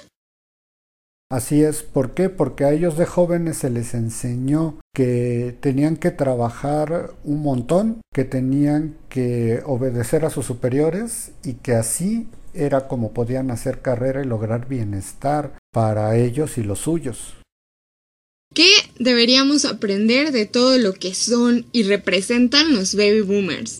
Así 1.31 1.61
es, 1.61 1.83
¿por 1.83 2.15
qué? 2.15 2.29
Porque 2.29 2.63
a 2.63 2.71
ellos 2.71 2.97
de 2.97 3.05
jóvenes 3.05 3.57
se 3.57 3.69
les 3.69 3.93
enseñó 3.93 4.79
que 4.95 5.55
tenían 5.61 5.95
que 5.95 6.09
trabajar 6.09 7.11
un 7.23 7.43
montón, 7.43 8.01
que 8.11 8.23
tenían 8.25 8.97
que 9.09 9.61
obedecer 9.63 10.25
a 10.25 10.31
sus 10.31 10.47
superiores 10.47 11.31
y 11.43 11.53
que 11.53 11.73
así 11.73 12.27
era 12.55 12.87
como 12.87 13.13
podían 13.13 13.51
hacer 13.51 13.81
carrera 13.83 14.23
y 14.23 14.25
lograr 14.25 14.67
bienestar 14.67 15.55
para 15.71 16.17
ellos 16.17 16.57
y 16.57 16.63
los 16.63 16.79
suyos. 16.79 17.35
¿Qué 18.55 18.71
deberíamos 18.97 19.65
aprender 19.65 20.31
de 20.31 20.47
todo 20.47 20.79
lo 20.79 20.93
que 20.93 21.13
son 21.13 21.67
y 21.71 21.83
representan 21.83 22.73
los 22.73 22.95
baby 22.95 23.21
boomers? 23.21 23.79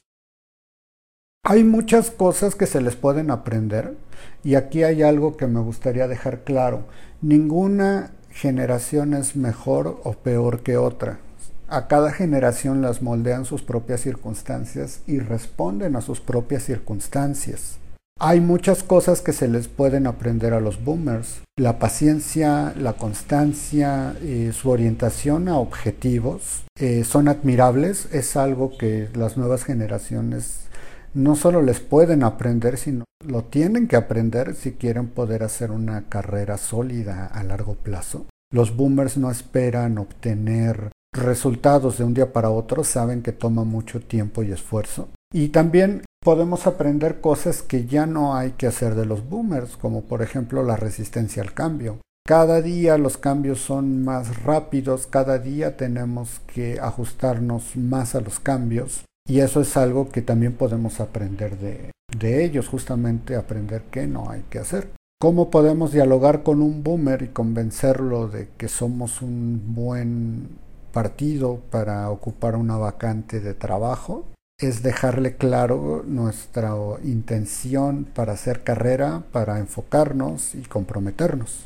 Hay 1.44 1.64
muchas 1.64 2.12
cosas 2.12 2.54
que 2.54 2.68
se 2.68 2.80
les 2.80 2.96
pueden 2.96 3.32
aprender 3.32 3.96
y 4.44 4.56
aquí 4.56 4.84
hay 4.84 5.04
algo 5.04 5.38
que 5.38 5.48
me 5.48 5.60
gustaría 5.60 6.08
dejar 6.08 6.44
claro. 6.44 6.86
Ninguna 7.22 8.12
generación 8.32 9.14
es 9.14 9.36
mejor 9.36 10.00
o 10.04 10.14
peor 10.14 10.62
que 10.62 10.78
otra. 10.78 11.20
A 11.68 11.88
cada 11.88 12.12
generación 12.12 12.82
las 12.82 13.02
moldean 13.02 13.46
sus 13.46 13.62
propias 13.62 14.02
circunstancias 14.02 15.02
y 15.06 15.20
responden 15.20 15.96
a 15.96 16.02
sus 16.02 16.20
propias 16.20 16.64
circunstancias. 16.64 17.78
Hay 18.22 18.42
muchas 18.42 18.84
cosas 18.84 19.22
que 19.22 19.32
se 19.32 19.48
les 19.48 19.70
pueden 19.70 20.06
aprender 20.06 20.54
a 20.54 20.60
los 20.60 20.84
boomers. 20.84 21.40
La 21.56 21.80
paciencia, 21.80 22.74
la 22.76 22.94
constancia, 22.94 24.14
eh, 24.22 24.52
su 24.54 24.72
orientación 24.72 25.48
a 25.48 25.58
objetivos 25.58 26.64
eh, 26.78 27.06
son 27.06 27.30
admirables. 27.30 28.10
Es 28.12 28.36
algo 28.36 28.78
que 28.78 29.08
las 29.14 29.38
nuevas 29.38 29.64
generaciones 29.64 30.69
no 31.14 31.36
solo 31.36 31.62
les 31.62 31.80
pueden 31.80 32.24
aprender, 32.24 32.78
sino 32.78 33.06
lo 33.26 33.44
tienen 33.44 33.88
que 33.88 33.96
aprender 33.96 34.56
si 34.56 34.74
quieren 34.74 35.08
poder 35.08 35.44
hacer 35.44 35.72
una 35.72 36.08
carrera 36.10 36.58
sólida 36.58 37.26
a 37.26 37.44
largo 37.44 37.76
plazo. 37.76 38.28
Los 38.52 38.76
boomers 38.76 39.18
no 39.18 39.30
esperan 39.30 39.98
obtener 39.98 40.92
resultados 41.14 41.98
de 41.98 42.04
un 42.04 42.14
día 42.14 42.32
para 42.34 42.50
otro, 42.50 42.84
saben 42.84 43.22
que 43.22 43.32
toma 43.32 43.64
mucho 43.64 44.00
tiempo 44.00 44.44
y 44.44 44.52
esfuerzo. 44.52 45.10
Y 45.32 45.50
también 45.50 46.04
podemos 46.24 46.66
aprender 46.66 47.22
cosas 47.22 47.62
que 47.62 47.86
ya 47.86 48.06
no 48.06 48.36
hay 48.36 48.52
que 48.52 48.68
hacer 48.68 48.96
de 48.96 49.06
los 49.06 49.28
boomers, 49.28 49.78
como 49.78 50.04
por 50.04 50.22
ejemplo 50.22 50.64
la 50.64 50.76
resistencia 50.76 51.44
al 51.44 51.54
cambio. 51.54 51.98
Cada 52.26 52.62
día 52.62 52.98
los 52.98 53.18
cambios 53.18 53.60
son 53.60 54.04
más 54.04 54.44
rápidos, 54.44 55.08
cada 55.08 55.40
día 55.40 55.78
tenemos 55.78 56.42
que 56.54 56.80
ajustarnos 56.80 57.76
más 57.76 58.14
a 58.14 58.22
los 58.22 58.40
cambios 58.40 59.04
y 59.30 59.42
eso 59.42 59.62
es 59.62 59.78
algo 59.78 60.10
que 60.10 60.24
también 60.24 60.54
podemos 60.54 61.00
aprender 61.00 61.58
de, 61.60 61.92
de 62.18 62.44
ellos, 62.44 62.68
justamente 62.68 63.36
aprender 63.36 63.84
qué 63.92 64.08
no 64.08 64.32
hay 64.32 64.44
que 64.50 64.58
hacer. 64.58 64.92
¿Cómo 65.22 65.52
podemos 65.52 65.92
dialogar 65.92 66.42
con 66.44 66.62
un 66.62 66.84
boomer 66.84 67.22
y 67.22 67.28
convencerlo 67.28 68.28
de 68.28 68.50
que 68.58 68.68
somos 68.68 69.22
un 69.22 69.76
buen 69.76 70.58
partido 70.92 71.62
para 71.70 72.10
ocupar 72.10 72.56
una 72.56 72.78
vacante 72.78 73.40
de 73.40 73.54
trabajo? 73.54 74.26
Es 74.60 74.82
dejarle 74.82 75.36
claro 75.36 76.04
nuestra 76.08 76.74
intención 77.04 78.06
para 78.06 78.34
hacer 78.34 78.64
carrera, 78.64 79.24
para 79.32 79.60
enfocarnos 79.60 80.56
y 80.56 80.64
comprometernos. 80.64 81.66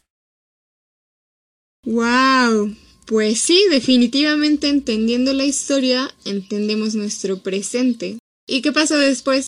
¡Wow! 1.86 2.76
Pues 3.06 3.42
sí, 3.42 3.66
definitivamente 3.70 4.70
entendiendo 4.70 5.34
la 5.34 5.44
historia, 5.44 6.10
entendemos 6.26 6.96
nuestro 6.96 7.44
presente. 7.44 8.18
¿Y 8.48 8.62
qué 8.62 8.72
pasó 8.72 8.98
después? 8.98 9.48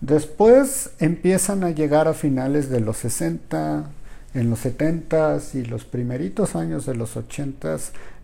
Después 0.00 0.92
empiezan 0.98 1.64
a 1.64 1.70
llegar 1.70 2.08
a 2.08 2.14
finales 2.14 2.70
de 2.70 2.80
los 2.80 2.96
60, 2.98 3.90
en 4.34 4.50
los 4.50 4.60
70 4.60 5.38
y 5.54 5.64
los 5.64 5.84
primeritos 5.84 6.54
años 6.54 6.86
de 6.86 6.94
los 6.94 7.16
80 7.16 7.76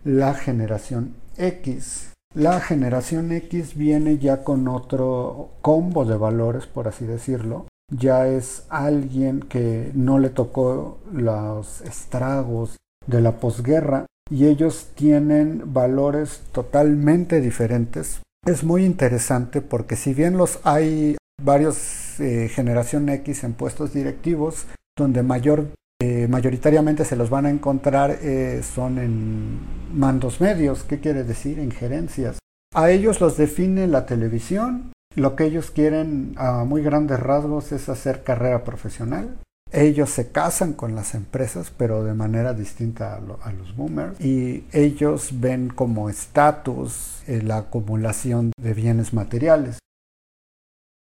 la 0.03 0.33
generación 0.33 1.15
X. 1.37 2.13
La 2.33 2.61
generación 2.61 3.31
X 3.31 3.75
viene 3.75 4.17
ya 4.17 4.43
con 4.43 4.67
otro 4.67 5.51
combo 5.61 6.05
de 6.05 6.15
valores, 6.15 6.65
por 6.65 6.87
así 6.87 7.05
decirlo. 7.05 7.67
Ya 7.91 8.27
es 8.27 8.63
alguien 8.69 9.41
que 9.41 9.91
no 9.93 10.19
le 10.19 10.29
tocó 10.29 10.99
los 11.11 11.81
estragos 11.81 12.75
de 13.07 13.21
la 13.21 13.39
posguerra 13.39 14.05
y 14.29 14.45
ellos 14.45 14.89
tienen 14.93 15.73
valores 15.73 16.41
totalmente 16.51 17.41
diferentes. 17.41 18.21
Es 18.45 18.63
muy 18.63 18.85
interesante 18.85 19.61
porque 19.61 19.95
si 19.95 20.13
bien 20.13 20.37
los 20.37 20.59
hay 20.63 21.17
varios 21.41 22.19
eh, 22.19 22.49
generación 22.53 23.09
X 23.09 23.43
en 23.43 23.53
puestos 23.53 23.93
directivos, 23.93 24.65
donde 24.97 25.23
mayor, 25.23 25.67
eh, 26.01 26.27
mayoritariamente 26.27 27.05
se 27.05 27.15
los 27.15 27.29
van 27.29 27.45
a 27.45 27.49
encontrar 27.49 28.19
eh, 28.21 28.61
son 28.63 28.97
en 28.97 29.59
mandos 29.93 30.41
medios, 30.41 30.83
¿qué 30.83 30.99
quiere 30.99 31.23
decir? 31.23 31.59
En 31.59 31.71
gerencias. 31.71 32.39
A 32.73 32.91
ellos 32.91 33.21
los 33.21 33.37
define 33.37 33.87
la 33.87 34.05
televisión, 34.05 34.91
lo 35.15 35.35
que 35.35 35.45
ellos 35.45 35.71
quieren 35.71 36.33
a 36.37 36.63
muy 36.63 36.81
grandes 36.81 37.19
rasgos 37.19 37.71
es 37.71 37.89
hacer 37.89 38.23
carrera 38.23 38.63
profesional. 38.63 39.37
Ellos 39.71 40.09
se 40.09 40.31
casan 40.31 40.73
con 40.73 40.95
las 40.95 41.13
empresas, 41.13 41.71
pero 41.77 42.03
de 42.03 42.13
manera 42.13 42.53
distinta 42.53 43.15
a, 43.15 43.51
los 43.51 43.75
boomers. 43.75 44.19
Y 44.21 44.63
ellos 44.71 45.29
ven 45.33 45.69
como 45.69 46.09
estatus 46.09 47.21
la 47.27 47.57
acumulación 47.57 48.51
de 48.59 48.73
bienes 48.73 49.13
materiales. 49.13 49.79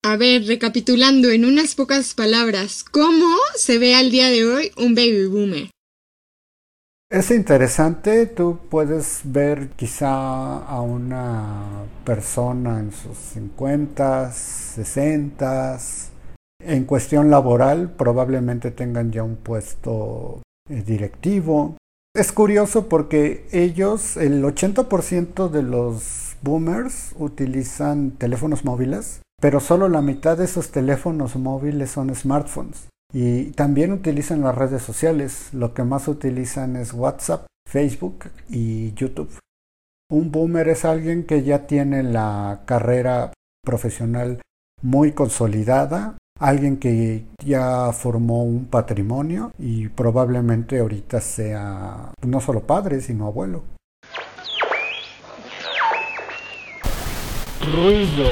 A 0.04 0.16
ver, 0.16 0.46
recapitulando 0.46 1.30
en 1.30 1.44
unas 1.44 1.74
pocas 1.74 2.14
palabras, 2.14 2.84
¿cómo 2.84 3.36
se 3.54 3.78
ve 3.78 3.94
al 3.94 4.10
día 4.10 4.28
de 4.28 4.44
hoy 4.46 4.72
un 4.76 4.94
baby 4.94 5.26
boomer? 5.26 5.70
Es 7.10 7.30
interesante, 7.30 8.26
tú 8.26 8.58
puedes 8.68 9.20
ver 9.24 9.70
quizá 9.70 10.58
a 10.58 10.82
una 10.82 11.86
persona 12.04 12.80
en 12.80 12.92
sus 12.92 13.16
50, 13.32 14.30
60, 14.30 15.78
en 16.60 16.84
cuestión 16.84 17.30
laboral 17.30 17.90
probablemente 17.90 18.70
tengan 18.70 19.12
ya 19.12 19.22
un 19.22 19.36
puesto 19.36 20.42
eh, 20.68 20.82
directivo. 20.82 21.76
Es 22.14 22.32
curioso 22.32 22.88
porque 22.88 23.46
ellos, 23.52 24.16
el 24.16 24.42
80% 24.42 25.48
de 25.48 25.62
los 25.62 26.36
boomers 26.42 27.14
utilizan 27.18 28.12
teléfonos 28.12 28.64
móviles 28.64 29.20
pero 29.40 29.60
solo 29.60 29.88
la 29.88 30.02
mitad 30.02 30.36
de 30.36 30.44
esos 30.44 30.70
teléfonos 30.72 31.36
móviles 31.36 31.90
son 31.90 32.14
smartphones. 32.14 32.88
Y 33.12 33.52
también 33.52 33.92
utilizan 33.92 34.42
las 34.42 34.54
redes 34.54 34.82
sociales. 34.82 35.50
Lo 35.52 35.74
que 35.74 35.84
más 35.84 36.08
utilizan 36.08 36.76
es 36.76 36.92
WhatsApp, 36.92 37.46
Facebook 37.66 38.24
y 38.48 38.92
YouTube. 38.94 39.30
Un 40.10 40.32
boomer 40.32 40.68
es 40.68 40.84
alguien 40.84 41.24
que 41.24 41.42
ya 41.42 41.66
tiene 41.66 42.02
la 42.02 42.62
carrera 42.66 43.32
profesional 43.64 44.40
muy 44.82 45.12
consolidada, 45.12 46.18
alguien 46.38 46.76
que 46.76 47.24
ya 47.44 47.92
formó 47.92 48.44
un 48.44 48.66
patrimonio 48.66 49.52
y 49.58 49.88
probablemente 49.88 50.78
ahorita 50.78 51.20
sea 51.20 52.12
no 52.26 52.40
solo 52.40 52.60
padre, 52.60 53.00
sino 53.00 53.26
abuelo. 53.26 53.62
Ruido 57.60 58.28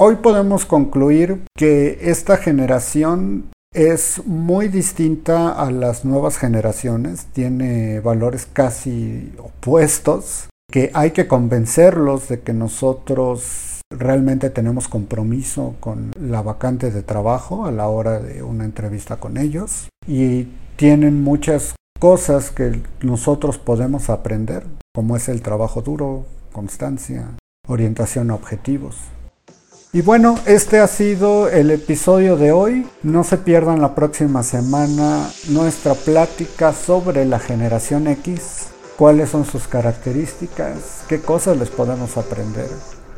Hoy 0.00 0.16
podemos 0.16 0.64
concluir 0.64 1.42
que 1.56 1.98
esta 2.02 2.36
generación 2.36 3.50
es 3.74 4.22
muy 4.26 4.68
distinta 4.68 5.50
a 5.50 5.70
las 5.70 6.04
nuevas 6.04 6.38
generaciones, 6.38 7.26
tiene 7.32 8.00
valores 8.00 8.46
casi 8.46 9.32
opuestos, 9.38 10.48
que 10.70 10.90
hay 10.94 11.10
que 11.10 11.26
convencerlos 11.26 12.28
de 12.28 12.40
que 12.40 12.52
nosotros 12.52 13.67
realmente 13.98 14.50
tenemos 14.50 14.88
compromiso 14.88 15.74
con 15.80 16.12
la 16.20 16.42
vacante 16.42 16.90
de 16.90 17.02
trabajo 17.02 17.66
a 17.66 17.72
la 17.72 17.88
hora 17.88 18.20
de 18.20 18.42
una 18.42 18.64
entrevista 18.64 19.16
con 19.16 19.36
ellos 19.36 19.88
y 20.06 20.48
tienen 20.76 21.22
muchas 21.22 21.74
cosas 21.98 22.50
que 22.50 22.80
nosotros 23.00 23.58
podemos 23.58 24.08
aprender, 24.10 24.64
como 24.94 25.16
es 25.16 25.28
el 25.28 25.42
trabajo 25.42 25.82
duro, 25.82 26.26
constancia, 26.52 27.36
orientación 27.66 28.30
a 28.30 28.34
objetivos. 28.34 28.96
Y 29.92 30.02
bueno, 30.02 30.38
este 30.44 30.80
ha 30.80 30.86
sido 30.86 31.48
el 31.48 31.70
episodio 31.70 32.36
de 32.36 32.52
hoy. 32.52 32.86
No 33.02 33.24
se 33.24 33.38
pierdan 33.38 33.80
la 33.80 33.94
próxima 33.94 34.42
semana 34.42 35.30
nuestra 35.48 35.94
plática 35.94 36.74
sobre 36.74 37.24
la 37.24 37.38
generación 37.38 38.06
X, 38.06 38.66
cuáles 38.98 39.30
son 39.30 39.46
sus 39.46 39.66
características, 39.66 41.04
qué 41.08 41.20
cosas 41.20 41.56
les 41.56 41.70
podemos 41.70 42.18
aprender, 42.18 42.68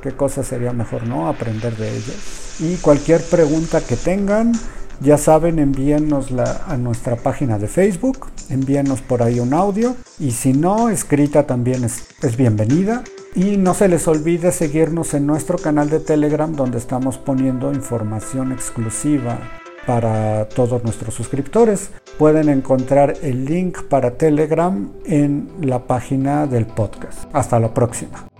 qué 0.00 0.12
cosas 0.12 0.46
sería 0.46 0.72
mejor 0.72 1.06
no 1.06 1.28
aprender 1.28 1.76
de 1.76 1.90
ellas. 1.90 2.60
Y 2.60 2.76
cualquier 2.76 3.22
pregunta 3.22 3.80
que 3.80 3.96
tengan, 3.96 4.52
ya 5.00 5.16
saben, 5.16 5.58
envíennosla 5.58 6.64
a 6.66 6.76
nuestra 6.76 7.16
página 7.16 7.58
de 7.58 7.68
Facebook, 7.68 8.26
envíennos 8.50 9.00
por 9.00 9.22
ahí 9.22 9.40
un 9.40 9.54
audio 9.54 9.96
y 10.18 10.32
si 10.32 10.52
no, 10.52 10.90
escrita 10.90 11.46
también 11.46 11.84
es, 11.84 12.04
es 12.22 12.36
bienvenida. 12.36 13.02
Y 13.34 13.56
no 13.56 13.74
se 13.74 13.88
les 13.88 14.08
olvide 14.08 14.50
seguirnos 14.50 15.14
en 15.14 15.24
nuestro 15.24 15.56
canal 15.56 15.88
de 15.88 16.00
Telegram 16.00 16.52
donde 16.52 16.78
estamos 16.78 17.16
poniendo 17.16 17.72
información 17.72 18.50
exclusiva 18.50 19.38
para 19.86 20.48
todos 20.48 20.82
nuestros 20.84 21.14
suscriptores. 21.14 21.90
Pueden 22.18 22.48
encontrar 22.48 23.14
el 23.22 23.44
link 23.44 23.82
para 23.84 24.12
Telegram 24.12 24.90
en 25.04 25.48
la 25.60 25.86
página 25.86 26.46
del 26.46 26.66
podcast. 26.66 27.24
Hasta 27.32 27.58
la 27.60 27.72
próxima. 27.72 28.30